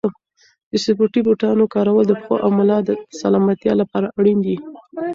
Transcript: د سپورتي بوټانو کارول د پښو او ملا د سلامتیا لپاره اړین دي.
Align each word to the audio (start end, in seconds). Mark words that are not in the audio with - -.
د 0.71 0.73
سپورتي 0.83 1.21
بوټانو 1.25 1.71
کارول 1.75 2.05
د 2.07 2.13
پښو 2.19 2.35
او 2.45 2.49
ملا 2.57 2.77
د 2.87 2.89
سلامتیا 3.21 3.73
لپاره 3.81 4.07
اړین 4.19 4.39
دي. 4.45 4.57